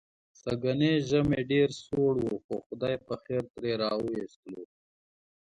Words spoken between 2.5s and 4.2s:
خدای پخېر ترې را و